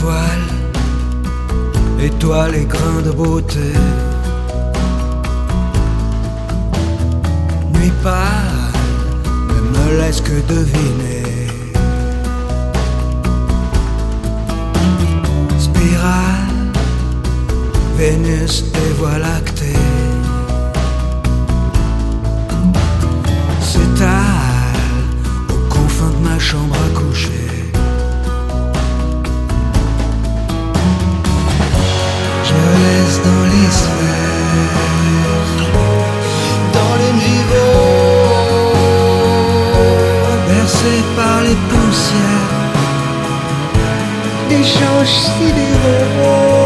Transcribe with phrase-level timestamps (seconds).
[0.00, 0.48] voile,
[2.00, 3.72] et toi grains de beauté.
[7.74, 8.72] Nuit pâle,
[9.50, 11.22] ne me laisse que deviner.
[15.58, 16.54] Spirale,
[17.96, 19.59] Vénus et Voie lactée.
[42.10, 42.18] 见
[44.48, 45.60] 你熟悉的
[46.18, 46.59] 我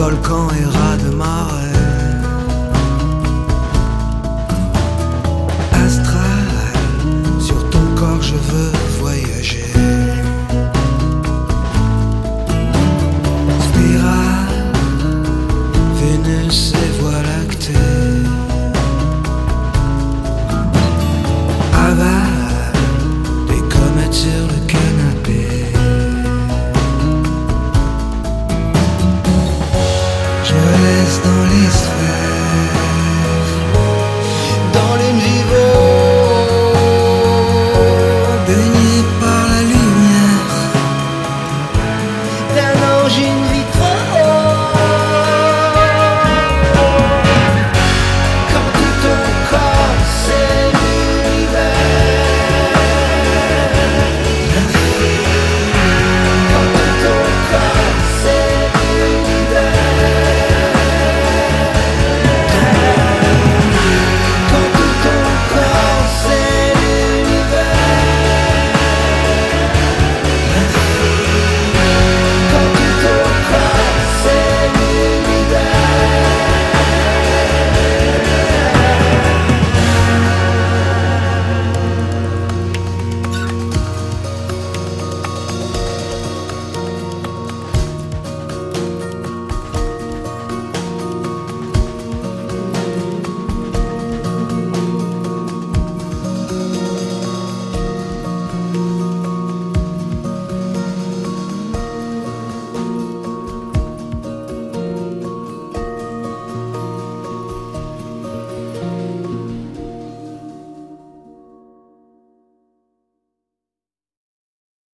[0.00, 1.59] volcan et ras de.
[31.10, 31.49] historia.